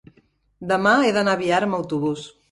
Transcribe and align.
Demà 0.71 0.93
he 1.01 1.11
d'anar 1.17 1.35
a 1.37 1.39
Biar 1.41 1.59
amb 1.67 1.77
autobús. 1.81 2.25